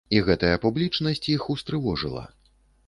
І 0.19 0.21
гэтая 0.29 0.53
публічнасць 0.63 1.29
іх 1.35 1.41
устрывожыла. 1.57 2.27